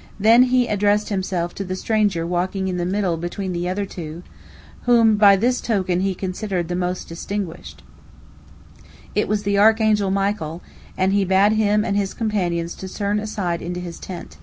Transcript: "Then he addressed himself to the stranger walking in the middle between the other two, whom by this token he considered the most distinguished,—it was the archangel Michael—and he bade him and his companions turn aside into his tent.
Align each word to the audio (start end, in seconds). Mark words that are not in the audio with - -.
"Then 0.26 0.44
he 0.44 0.68
addressed 0.68 1.08
himself 1.08 1.52
to 1.56 1.64
the 1.64 1.74
stranger 1.74 2.24
walking 2.24 2.68
in 2.68 2.76
the 2.76 2.86
middle 2.86 3.16
between 3.16 3.50
the 3.52 3.68
other 3.68 3.84
two, 3.84 4.22
whom 4.82 5.16
by 5.16 5.34
this 5.34 5.60
token 5.60 5.98
he 5.98 6.14
considered 6.14 6.68
the 6.68 6.76
most 6.76 7.08
distinguished,—it 7.08 7.82
was 9.26 9.42
the 9.42 9.58
archangel 9.58 10.12
Michael—and 10.12 11.12
he 11.12 11.24
bade 11.24 11.54
him 11.54 11.84
and 11.84 11.96
his 11.96 12.14
companions 12.14 12.76
turn 12.76 13.18
aside 13.18 13.60
into 13.60 13.80
his 13.80 13.98
tent. 13.98 14.36